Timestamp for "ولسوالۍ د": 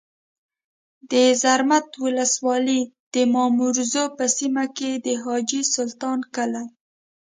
2.05-3.15